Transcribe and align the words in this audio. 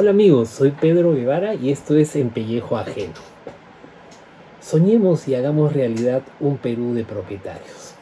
Hola 0.00 0.10
amigos, 0.10 0.50
soy 0.50 0.70
Pedro 0.70 1.12
Guevara 1.12 1.54
y 1.54 1.72
esto 1.72 1.96
es 1.96 2.14
En 2.14 2.30
Pellejo 2.30 2.76
Ajeno. 2.76 3.14
Soñemos 4.60 5.26
y 5.26 5.34
hagamos 5.34 5.72
realidad 5.72 6.22
un 6.38 6.56
Perú 6.56 6.94
de 6.94 7.02
propietarios. 7.02 7.94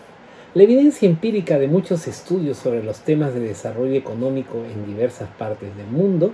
La 0.53 0.64
evidencia 0.64 1.08
empírica 1.08 1.58
de 1.58 1.69
muchos 1.69 2.06
estudios 2.06 2.58
sobre 2.58 2.82
los 2.82 3.01
temas 3.01 3.32
de 3.32 3.40
desarrollo 3.40 3.94
económico 3.94 4.58
en 4.71 4.85
diversas 4.85 5.30
partes 5.38 5.74
del 5.74 5.87
mundo, 5.87 6.32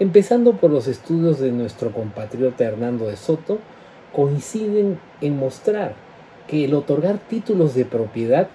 empezando 0.00 0.54
por 0.54 0.70
los 0.70 0.88
estudios 0.88 1.38
de 1.40 1.52
nuestro 1.52 1.92
compatriota 1.92 2.64
Hernando 2.64 3.06
de 3.06 3.18
Soto, 3.18 3.58
coinciden 4.14 4.98
en 5.20 5.38
mostrar 5.38 5.92
que 6.46 6.64
el 6.64 6.72
otorgar 6.72 7.18
títulos 7.18 7.74
de 7.74 7.84
propiedad, 7.84 8.48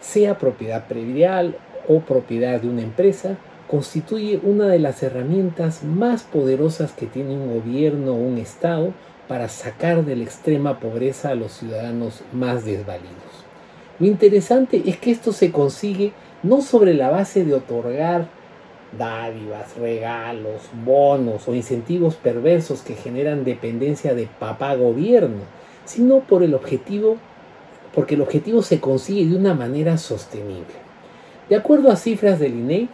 sea 0.00 0.38
propiedad 0.38 0.88
predial 0.88 1.56
o 1.86 2.00
propiedad 2.00 2.60
de 2.60 2.68
una 2.68 2.82
empresa, 2.82 3.38
constituye 3.74 4.38
una 4.44 4.68
de 4.68 4.78
las 4.78 5.02
herramientas 5.02 5.82
más 5.82 6.22
poderosas 6.22 6.92
que 6.92 7.06
tiene 7.06 7.34
un 7.34 7.58
gobierno 7.58 8.12
o 8.12 8.14
un 8.14 8.38
Estado 8.38 8.92
para 9.26 9.48
sacar 9.48 10.04
de 10.04 10.14
la 10.14 10.22
extrema 10.22 10.78
pobreza 10.78 11.30
a 11.30 11.34
los 11.34 11.54
ciudadanos 11.54 12.20
más 12.32 12.64
desvalidos. 12.64 13.10
Lo 13.98 14.06
interesante 14.06 14.80
es 14.86 14.96
que 14.98 15.10
esto 15.10 15.32
se 15.32 15.50
consigue 15.50 16.12
no 16.44 16.60
sobre 16.60 16.94
la 16.94 17.10
base 17.10 17.44
de 17.44 17.52
otorgar 17.52 18.28
dádivas, 18.96 19.76
regalos, 19.76 20.62
bonos 20.84 21.48
o 21.48 21.54
incentivos 21.56 22.14
perversos 22.14 22.80
que 22.80 22.94
generan 22.94 23.42
dependencia 23.42 24.14
de 24.14 24.28
papá 24.38 24.76
gobierno, 24.76 25.42
sino 25.84 26.20
por 26.20 26.44
el 26.44 26.54
objetivo, 26.54 27.16
porque 27.92 28.14
el 28.14 28.20
objetivo 28.20 28.62
se 28.62 28.78
consigue 28.78 29.26
de 29.26 29.36
una 29.36 29.52
manera 29.52 29.98
sostenible. 29.98 30.76
De 31.48 31.56
acuerdo 31.56 31.90
a 31.90 31.96
cifras 31.96 32.38
del 32.38 32.54
INEI, 32.54 32.88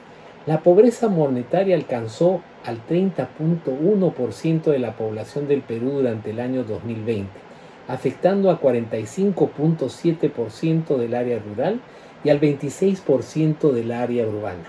la 0.47 0.63
pobreza 0.63 1.09
monetaria 1.09 1.77
alcanzó 1.77 2.41
al 2.65 2.79
30.1% 2.87 4.71
de 4.71 4.79
la 4.79 4.97
población 4.97 5.47
del 5.49 5.61
Perú 5.61 5.91
durante 5.91 6.31
el 6.31 6.41
año 6.41 6.65
2020, 6.65 7.29
afectando 7.89 8.51
a 8.51 8.59
45.7% 8.59 10.97
del 10.97 11.15
área 11.15 11.39
rural 11.39 11.83
y 12.25 12.31
al 12.31 12.41
26% 12.41 13.71
del 13.73 13.93
área 13.93 14.27
urbana. 14.27 14.65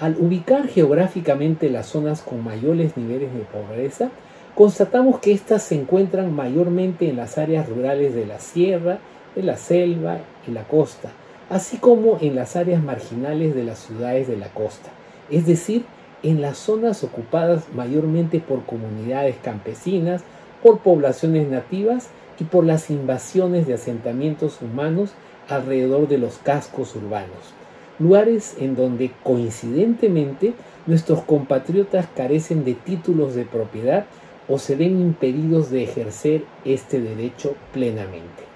Al 0.00 0.16
ubicar 0.18 0.66
geográficamente 0.68 1.70
las 1.70 1.86
zonas 1.86 2.22
con 2.22 2.42
mayores 2.42 2.96
niveles 2.96 3.32
de 3.32 3.44
pobreza, 3.44 4.10
constatamos 4.54 5.20
que 5.20 5.30
éstas 5.32 5.62
se 5.62 5.76
encuentran 5.76 6.34
mayormente 6.34 7.08
en 7.08 7.14
las 7.16 7.38
áreas 7.38 7.68
rurales 7.68 8.12
de 8.14 8.26
la 8.26 8.40
sierra, 8.40 8.98
de 9.34 9.42
la 9.42 9.56
selva 9.56 10.18
y 10.46 10.50
la 10.50 10.64
costa, 10.64 11.12
así 11.48 11.76
como 11.78 12.18
en 12.20 12.34
las 12.34 12.56
áreas 12.56 12.82
marginales 12.82 13.54
de 13.54 13.64
las 13.64 13.78
ciudades 13.78 14.28
de 14.28 14.36
la 14.36 14.48
costa, 14.48 14.90
es 15.30 15.46
decir, 15.46 15.84
en 16.22 16.40
las 16.40 16.58
zonas 16.58 17.04
ocupadas 17.04 17.64
mayormente 17.74 18.40
por 18.40 18.64
comunidades 18.64 19.36
campesinas, 19.42 20.22
por 20.62 20.80
poblaciones 20.80 21.48
nativas 21.48 22.08
y 22.40 22.44
por 22.44 22.64
las 22.64 22.90
invasiones 22.90 23.66
de 23.66 23.74
asentamientos 23.74 24.60
humanos 24.60 25.12
alrededor 25.48 26.08
de 26.08 26.18
los 26.18 26.38
cascos 26.38 26.96
urbanos, 26.96 27.54
lugares 27.98 28.56
en 28.58 28.74
donde 28.74 29.12
coincidentemente 29.22 30.54
nuestros 30.86 31.22
compatriotas 31.22 32.06
carecen 32.16 32.64
de 32.64 32.74
títulos 32.74 33.34
de 33.34 33.44
propiedad 33.44 34.06
o 34.48 34.58
se 34.58 34.76
ven 34.76 35.00
impedidos 35.00 35.70
de 35.70 35.84
ejercer 35.84 36.44
este 36.64 37.00
derecho 37.00 37.54
plenamente. 37.72 38.55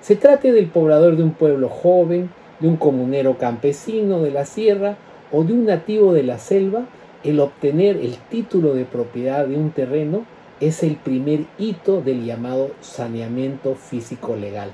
Se 0.00 0.16
trate 0.16 0.52
del 0.52 0.66
poblador 0.66 1.16
de 1.16 1.22
un 1.22 1.32
pueblo 1.32 1.68
joven, 1.68 2.30
de 2.60 2.68
un 2.68 2.76
comunero 2.76 3.38
campesino 3.38 4.22
de 4.22 4.30
la 4.30 4.44
sierra 4.44 4.96
o 5.30 5.44
de 5.44 5.52
un 5.52 5.66
nativo 5.66 6.12
de 6.12 6.22
la 6.22 6.38
selva, 6.38 6.86
el 7.22 7.38
obtener 7.38 7.96
el 7.98 8.16
título 8.30 8.74
de 8.74 8.84
propiedad 8.84 9.46
de 9.46 9.56
un 9.56 9.70
terreno 9.70 10.24
es 10.60 10.82
el 10.82 10.96
primer 10.96 11.46
hito 11.58 12.00
del 12.00 12.24
llamado 12.24 12.70
saneamiento 12.80 13.74
físico 13.74 14.36
legal. 14.36 14.70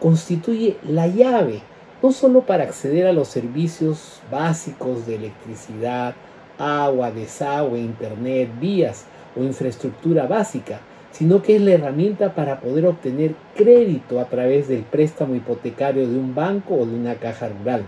Constituye 0.00 0.76
la 0.86 1.06
llave 1.06 1.62
no 2.02 2.12
solo 2.12 2.42
para 2.42 2.64
acceder 2.64 3.06
a 3.06 3.12
los 3.12 3.28
servicios 3.28 4.20
básicos 4.30 5.06
de 5.06 5.16
electricidad, 5.16 6.14
agua, 6.58 7.10
desagüe, 7.10 7.80
internet, 7.80 8.50
vías 8.60 9.06
o 9.34 9.42
infraestructura 9.42 10.26
básica, 10.26 10.80
sino 11.16 11.40
que 11.40 11.56
es 11.56 11.62
la 11.62 11.72
herramienta 11.72 12.34
para 12.34 12.60
poder 12.60 12.84
obtener 12.84 13.34
crédito 13.54 14.20
a 14.20 14.26
través 14.26 14.68
del 14.68 14.82
préstamo 14.82 15.34
hipotecario 15.34 16.06
de 16.06 16.18
un 16.18 16.34
banco 16.34 16.74
o 16.74 16.84
de 16.84 16.94
una 16.94 17.14
caja 17.14 17.48
rural. 17.48 17.86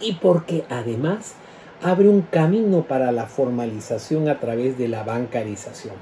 Y 0.00 0.12
porque 0.12 0.62
además 0.68 1.34
abre 1.82 2.08
un 2.08 2.22
camino 2.22 2.84
para 2.84 3.10
la 3.10 3.26
formalización 3.26 4.28
a 4.28 4.38
través 4.38 4.78
de 4.78 4.86
la 4.86 5.02
bancarización. 5.02 5.96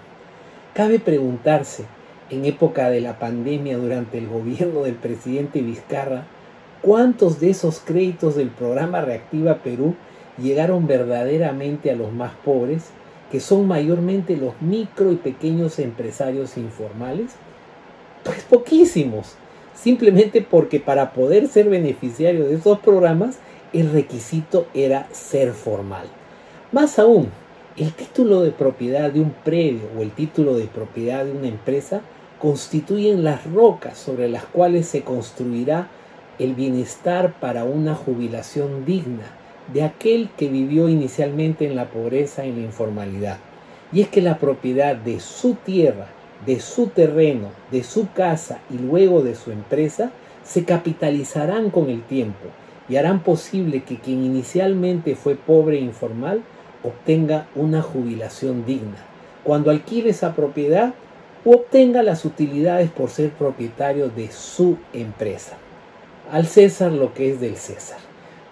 Cabe 0.75 0.99
preguntarse, 0.99 1.87
en 2.29 2.45
época 2.45 2.91
de 2.91 3.01
la 3.01 3.19
pandemia 3.19 3.79
durante 3.79 4.19
el 4.19 4.29
gobierno 4.29 4.83
del 4.83 4.97
presidente 4.97 5.63
Vizcarra, 5.63 6.25
cuántos 6.83 7.41
de 7.41 7.51
esos 7.51 7.81
créditos 7.81 8.37
del 8.37 8.49
programa 8.49 9.01
Reactiva 9.01 9.63
Perú 9.63 9.95
llegaron 10.37 10.87
verdaderamente 10.87 11.91
a 11.91 11.97
los 11.97 12.13
más 12.13 12.33
pobres 12.45 12.91
que 13.31 13.41
son 13.41 13.67
mayormente 13.67 14.37
los 14.37 14.61
micro 14.61 15.13
y 15.13 15.17
pequeños 15.17 15.79
empresarios 15.79 16.57
informales? 16.57 17.33
Pues 18.23 18.43
poquísimos, 18.43 19.35
simplemente 19.75 20.41
porque 20.43 20.81
para 20.81 21.13
poder 21.13 21.49
ser 21.49 21.69
beneficiario 21.69 22.47
de 22.47 22.55
estos 22.55 22.79
programas 22.79 23.39
el 23.73 23.91
requisito 23.91 24.67
era 24.73 25.09
ser 25.13 25.53
formal. 25.53 26.07
Más 26.71 26.99
aún, 26.99 27.29
el 27.77 27.93
título 27.93 28.43
de 28.43 28.53
propiedad 28.53 29.11
de 29.11 29.21
un 29.21 29.33
predio 29.33 29.89
o 29.99 30.03
el 30.03 30.13
título 30.13 30.57
de 30.57 30.67
propiedad 30.67 31.25
de 31.25 31.33
una 31.33 31.49
empresa 31.49 32.03
constituyen 32.39 33.25
las 33.25 33.45
rocas 33.51 33.99
sobre 33.99 34.29
las 34.29 34.45
cuales 34.45 34.87
se 34.87 35.03
construirá 35.03 35.89
el 36.39 36.55
bienestar 36.55 37.35
para 37.41 37.65
una 37.65 37.95
jubilación 37.95 38.85
digna 38.85 39.25
de 39.73 39.83
aquel 39.83 40.29
que 40.37 40.49
vivió 40.49 40.89
inicialmente 40.89 41.67
en 41.67 41.77
la 41.77 41.87
pobreza 41.87 42.45
y 42.45 42.51
en 42.51 42.57
la 42.57 42.65
informalidad. 42.65 43.39
Y 43.93 44.03
es 44.03 44.09
que 44.09 44.21
la 44.21 44.39
propiedad 44.39 44.97
de 44.97 45.21
su 45.21 45.55
tierra, 45.55 46.09
de 46.45 46.61
su 46.61 46.89
terreno, 46.89 47.51
de 47.71 47.83
su 47.83 48.11
casa 48.13 48.61
y 48.71 48.79
luego 48.79 49.23
de 49.23 49.35
su 49.35 49.51
empresa 49.51 50.11
se 50.45 50.65
capitalizarán 50.65 51.71
con 51.71 51.89
el 51.89 52.03
tiempo 52.03 52.49
y 52.89 52.97
harán 52.97 53.23
posible 53.23 53.83
que 53.83 53.97
quien 53.97 54.25
inicialmente 54.25 55.15
fue 55.15 55.37
pobre 55.37 55.79
e 55.79 55.81
informal 55.81 56.43
obtenga 56.83 57.47
una 57.55 57.81
jubilación 57.81 58.67
digna. 58.67 58.99
Cuando 59.43 59.71
adquiere 59.71 60.11
esa 60.11 60.35
propiedad 60.35 60.93
o 61.45 61.53
obtenga 61.53 62.03
las 62.03 62.25
utilidades 62.25 62.91
por 62.91 63.11
ser 63.11 63.31
propietario 63.31 64.09
de 64.09 64.31
su 64.31 64.77
empresa. 64.93 65.57
Al 66.31 66.47
César 66.47 66.93
lo 66.93 67.15
que 67.15 67.31
es 67.31 67.41
del 67.41 67.57
César. 67.57 67.99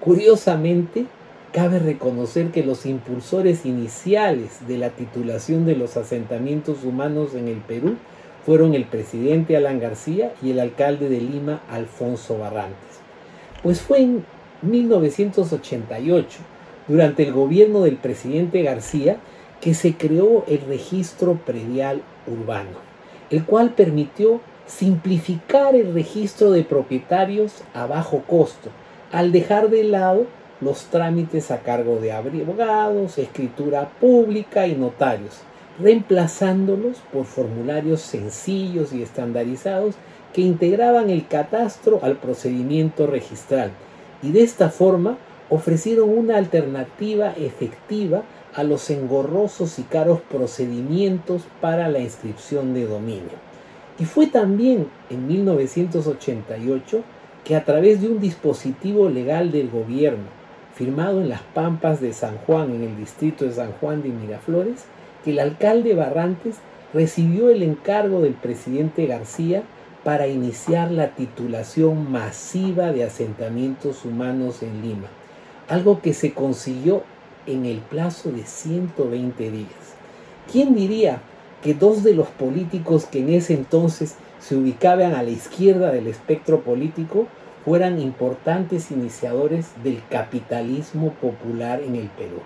Curiosamente, 0.03 1.07
cabe 1.53 1.79
reconocer 1.79 2.51
que 2.51 2.65
los 2.65 2.87
impulsores 2.87 3.65
iniciales 3.65 4.67
de 4.67 4.77
la 4.77 4.91
titulación 4.91 5.65
de 5.65 5.77
los 5.77 5.97
asentamientos 5.97 6.83
humanos 6.83 7.37
en 7.37 7.47
el 7.47 7.59
Perú 7.59 7.95
fueron 8.45 8.75
el 8.75 8.85
presidente 8.85 9.57
Alan 9.57 9.79
García 9.79 10.35
y 10.43 10.51
el 10.51 10.59
alcalde 10.59 11.09
de 11.09 11.21
Lima, 11.21 11.61
Alfonso 11.71 12.37
Barrantes. 12.37 12.99
Pues 13.63 13.81
fue 13.81 14.01
en 14.01 14.25
1988, 14.63 16.41
durante 16.89 17.23
el 17.23 17.33
gobierno 17.33 17.83
del 17.83 17.95
presidente 17.95 18.63
García, 18.63 19.19
que 19.61 19.73
se 19.73 19.95
creó 19.95 20.45
el 20.49 20.63
registro 20.63 21.35
predial 21.47 22.03
urbano, 22.27 22.81
el 23.31 23.45
cual 23.45 23.71
permitió 23.71 24.41
simplificar 24.67 25.77
el 25.77 25.95
registro 25.95 26.51
de 26.51 26.65
propietarios 26.65 27.63
a 27.73 27.87
bajo 27.87 28.25
costo, 28.27 28.71
al 29.13 29.31
dejar 29.31 29.69
de 29.69 29.85
lado 29.85 30.27
los 30.61 30.87
trámites 30.87 31.51
a 31.51 31.59
cargo 31.59 32.01
de 32.01 32.13
abogados, 32.13 33.19
escritura 33.19 33.91
pública 34.01 34.67
y 34.67 34.75
notarios, 34.75 35.43
reemplazándolos 35.79 36.99
por 37.13 37.27
formularios 37.27 38.01
sencillos 38.01 38.93
y 38.93 39.03
estandarizados 39.03 39.97
que 40.33 40.41
integraban 40.41 41.11
el 41.11 41.27
catastro 41.27 42.01
al 42.03 42.17
procedimiento 42.17 43.07
registral 43.07 43.71
y 44.23 44.31
de 44.33 44.43
esta 44.43 44.71
forma 44.71 45.19
ofrecieron 45.51 46.09
una 46.09 46.39
alternativa 46.39 47.33
efectiva 47.33 48.23
a 48.55 48.63
los 48.63 48.89
engorrosos 48.89 49.79
y 49.79 49.83
caros 49.83 50.21
procedimientos 50.21 51.43
para 51.61 51.89
la 51.89 51.99
inscripción 51.99 52.73
de 52.73 52.87
dominio. 52.87 53.53
Y 53.99 54.05
fue 54.05 54.27
también 54.27 54.89
en 55.11 55.27
1988 55.27 57.03
que 57.45 57.57
a 57.57 57.65
través 57.65 58.01
de 58.01 58.09
un 58.09 58.21
dispositivo 58.21 59.09
legal 59.09 59.51
del 59.51 59.69
gobierno, 59.71 60.25
firmado 60.75 61.21
en 61.21 61.29
las 61.29 61.43
Pampas 61.43 62.01
de 62.01 62.13
San 62.13 62.39
Juan, 62.39 62.75
en 62.75 62.83
el 62.83 62.97
distrito 62.97 63.45
de 63.45 63.53
San 63.53 63.73
Juan 63.73 64.03
de 64.03 64.11
Miraflores, 64.11 64.85
el 65.27 65.39
alcalde 65.39 65.95
Barrantes 65.95 66.57
recibió 66.95 67.51
el 67.51 67.63
encargo 67.63 68.21
del 68.21 68.35
presidente 68.35 69.07
García 69.07 69.63
para 70.05 70.27
iniciar 70.27 70.91
la 70.91 71.15
titulación 71.15 72.11
masiva 72.11 72.93
de 72.93 73.05
asentamientos 73.05 74.05
humanos 74.05 74.63
en 74.63 74.83
Lima, 74.83 75.09
algo 75.69 76.01
que 76.01 76.13
se 76.13 76.33
consiguió 76.33 77.05
en 77.47 77.67
el 77.67 77.79
plazo 77.79 78.31
de 78.31 78.45
120 78.45 79.51
días. 79.51 79.69
¿Quién 80.51 80.75
diría 80.75 81.23
que 81.63 81.75
dos 81.75 82.03
de 82.03 82.15
los 82.15 82.29
políticos 82.29 83.07
que 83.07 83.21
en 83.21 83.31
ese 83.31 83.55
entonces 83.55 84.17
se 84.41 84.57
ubicaban 84.57 85.15
a 85.15 85.23
la 85.23 85.31
izquierda 85.31 85.93
del 85.93 86.09
espectro 86.09 86.61
político 86.61 87.27
fueran 87.65 88.01
importantes 88.01 88.91
iniciadores 88.91 89.69
del 89.85 90.03
capitalismo 90.11 91.13
popular 91.13 91.81
en 91.81 91.95
el 91.95 92.09
Perú? 92.09 92.41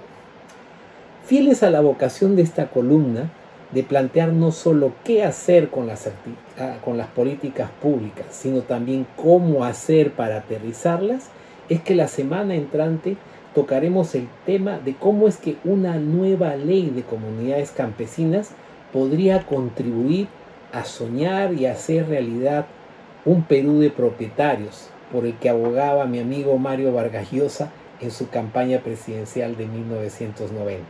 Fieles 1.24 1.62
a 1.62 1.70
la 1.70 1.80
vocación 1.80 2.36
de 2.36 2.42
esta 2.42 2.68
columna, 2.68 3.30
de 3.72 3.82
plantear 3.82 4.32
no 4.32 4.52
solo 4.52 4.92
qué 5.02 5.24
hacer 5.24 5.70
con 5.70 5.88
las, 5.88 6.08
ah, 6.58 6.76
con 6.84 6.96
las 6.96 7.08
políticas 7.08 7.70
públicas, 7.82 8.26
sino 8.30 8.60
también 8.60 9.06
cómo 9.16 9.64
hacer 9.64 10.12
para 10.12 10.36
aterrizarlas, 10.36 11.30
es 11.68 11.80
que 11.80 11.96
la 11.96 12.06
semana 12.06 12.54
entrante 12.54 13.16
tocaremos 13.54 14.14
el 14.14 14.28
tema 14.44 14.78
de 14.78 14.94
cómo 14.94 15.26
es 15.26 15.38
que 15.38 15.56
una 15.64 15.96
nueva 15.96 16.54
ley 16.54 16.90
de 16.94 17.02
comunidades 17.02 17.72
campesinas 17.72 18.50
podría 18.92 19.46
contribuir 19.46 20.28
a 20.72 20.84
soñar 20.84 21.54
y 21.54 21.66
hacer 21.66 22.08
realidad 22.08 22.66
un 23.24 23.42
Perú 23.42 23.80
de 23.80 23.90
propietarios 23.90 24.90
por 25.12 25.26
el 25.26 25.34
que 25.34 25.48
abogaba 25.48 26.06
mi 26.06 26.20
amigo 26.20 26.58
Mario 26.58 26.92
Vargas 26.92 27.30
Llosa 27.32 27.70
en 28.00 28.10
su 28.10 28.28
campaña 28.28 28.80
presidencial 28.80 29.56
de 29.56 29.66
1990. 29.66 30.84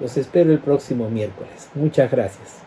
Los 0.00 0.16
espero 0.16 0.52
el 0.52 0.58
próximo 0.58 1.08
miércoles. 1.08 1.68
Muchas 1.74 2.10
gracias. 2.10 2.65